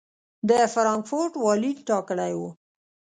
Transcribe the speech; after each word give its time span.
د 0.49 0.51
فرانکفورټ 0.73 1.33
والي 1.43 1.71
ټاکلی 1.87 2.31
و. 2.39 2.41